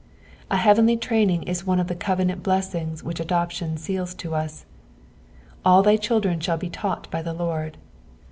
[0.49, 4.65] A heavenly training is one of the coTcnant blessings which adoption seals to us:"
[5.63, 7.77] All thy children shall be taught by the Lord."